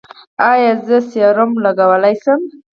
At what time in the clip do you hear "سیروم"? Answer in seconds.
1.09-1.51